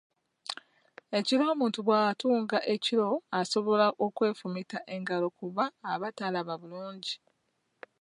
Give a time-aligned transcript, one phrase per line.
[1.17, 3.09] Ekiro omuntu bw'atunga ekiro
[3.39, 7.15] asobola okwefumita engalo kubanga aba talaba bulungi.